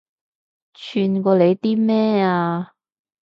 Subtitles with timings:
[0.73, 2.73] 串過你啲咩啊